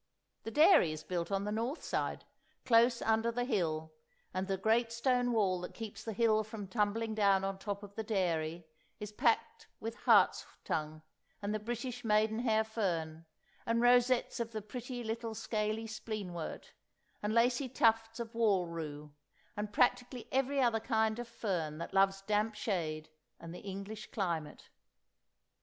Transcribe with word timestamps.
The 0.41 0.49
dairy 0.49 0.91
is 0.91 1.03
built 1.03 1.31
on 1.31 1.43
the 1.43 1.51
north 1.51 1.83
side, 1.83 2.25
close 2.65 3.03
under 3.03 3.31
the 3.31 3.43
hill, 3.43 3.93
and 4.33 4.47
the 4.47 4.57
great 4.57 4.91
stone 4.91 5.31
wall 5.31 5.61
that 5.61 5.75
keeps 5.75 6.03
the 6.03 6.11
hill 6.13 6.43
from 6.43 6.67
tumbling 6.67 7.13
down 7.13 7.43
on 7.43 7.59
top 7.59 7.83
of 7.83 7.93
the 7.93 8.01
dairy 8.01 8.65
is 8.99 9.11
packed 9.11 9.67
with 9.79 9.93
hart's 9.95 10.43
tongue 10.65 11.03
and 11.39 11.53
the 11.53 11.59
British 11.59 12.03
maiden 12.03 12.39
hair 12.39 12.63
fern, 12.63 13.27
and 13.63 13.79
rosettes 13.79 14.39
of 14.39 14.53
the 14.53 14.61
pretty 14.63 15.03
little 15.03 15.35
scaly 15.35 15.85
spleenwort, 15.85 16.73
and 17.21 17.31
lacy 17.35 17.69
tufts 17.69 18.19
of 18.19 18.33
wall 18.33 18.65
rue, 18.65 19.13
and 19.55 19.71
practically 19.71 20.27
every 20.31 20.59
other 20.59 20.79
kind 20.79 21.19
of 21.19 21.27
fern 21.27 21.77
that 21.77 21.93
loves 21.93 22.23
damp 22.23 22.55
shade 22.55 23.09
and 23.39 23.53
the 23.53 23.59
English 23.59 24.09
climate. 24.09 24.71